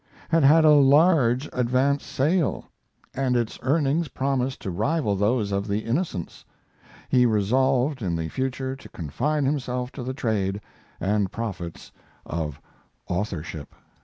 ]had 0.29 0.43
had 0.43 0.65
a 0.65 0.71
large 0.71 1.47
advance 1.53 2.03
sale, 2.03 2.65
and 3.13 3.35
its 3.37 3.59
earnings 3.61 4.07
promised 4.07 4.59
to 4.59 4.71
rival 4.71 5.15
those 5.15 5.51
of 5.51 5.67
the 5.67 5.85
'Innocents'. 5.85 6.43
He 7.07 7.27
resolved 7.27 8.01
in 8.01 8.15
the 8.15 8.27
future 8.27 8.75
to 8.75 8.89
confine 8.89 9.45
himself 9.45 9.91
to 9.91 10.01
the 10.01 10.15
trade 10.15 10.59
and 10.99 11.31
profits 11.31 11.91
of 12.25 12.59
authorship. 13.07 13.75